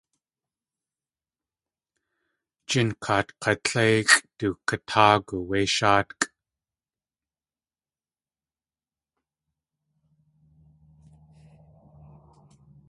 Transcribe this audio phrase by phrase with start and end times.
[2.69, 6.23] Jinkaat k̲a tléixʼ du katáagu wé shaatkʼ.